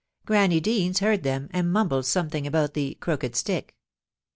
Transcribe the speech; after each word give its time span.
Granny 0.25 0.59
Deans 0.59 0.97
heard 0.97 1.21
them, 1.21 1.47
and 1.51 1.71
mumbled 1.71 2.07
something 2.07 2.47
about 2.47 2.73
the 2.73 2.95
'crooked 2.99 3.35
stick. 3.35 3.75